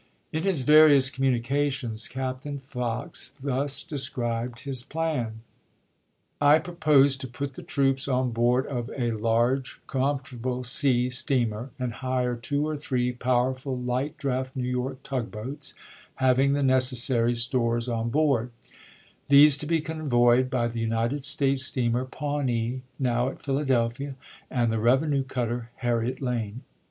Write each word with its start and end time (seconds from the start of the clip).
In 0.31 0.41
his 0.41 0.63
various 0.63 1.11
communications 1.11 2.07
Captain 2.07 2.57
Fox 2.57 3.31
thus 3.39 3.83
described 3.83 4.61
his 4.61 4.83
plan:, 4.83 5.41
I 6.41 6.57
propose 6.57 7.15
to 7.17 7.27
put 7.27 7.53
the 7.53 7.61
troops 7.61 8.07
on 8.07 8.31
board 8.31 8.65
of 8.65 8.89
a 8.97 9.11
large, 9.11 9.79
com 9.85 10.17
fortable 10.17 10.65
sea 10.65 11.11
steamer, 11.11 11.69
and 11.77 11.93
hire 11.93 12.35
two 12.35 12.67
(or 12.67 12.77
three) 12.77 13.11
powerful 13.11 13.77
light 13.77 14.17
draught 14.17 14.55
New 14.55 14.67
York 14.67 15.03
tug 15.03 15.29
boats, 15.29 15.75
having 16.15 16.53
the 16.53 16.63
necessary 16.63 17.35
stores 17.35 17.87
on 17.87 18.09
board; 18.09 18.49
these 19.29 19.55
to 19.59 19.67
be 19.67 19.81
convoyed 19.81 20.49
by 20.49 20.67
the 20.67 20.79
United 20.81 21.23
States 21.23 21.63
steamer 21.63 22.05
Pawnee, 22.05 22.81
now 22.97 23.29
at 23.29 23.43
Philadelphia, 23.43 24.15
and 24.49 24.71
the 24.73 24.79
revenue 24.79 25.21
cutter 25.21 25.69
Harriet 25.75 26.19
Lane. 26.21 26.61